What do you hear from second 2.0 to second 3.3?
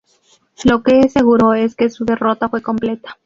derrota fue completa.